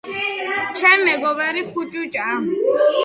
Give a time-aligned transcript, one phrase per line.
[0.79, 2.37] ჩემი მეგობარი ხუჭუჭაა.